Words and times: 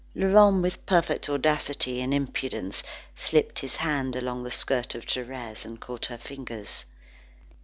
Laurent, 0.15 0.63
with 0.63 0.83
perfect 0.87 1.29
audacity 1.29 2.01
and 2.01 2.11
impudence, 2.11 2.81
slipped 3.15 3.59
his 3.59 3.75
hand 3.75 4.15
along 4.15 4.41
the 4.41 4.49
skirt 4.49 4.95
of 4.95 5.05
Thérèse 5.05 5.63
and 5.63 5.79
caught 5.79 6.07
her 6.07 6.17
fingers. 6.17 6.85